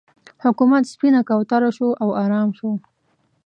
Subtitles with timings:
[0.43, 2.69] حکومت سپینه کوتره شو او ارام شو.